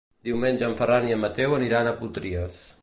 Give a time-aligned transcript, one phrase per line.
[0.27, 2.63] Diumenge en Ferran i en Mateu aniran a Potries.